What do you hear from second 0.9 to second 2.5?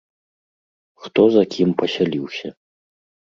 Хто за кім пасяліўся.